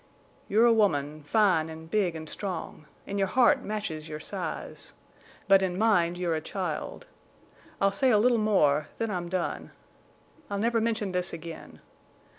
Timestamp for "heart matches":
3.27-4.09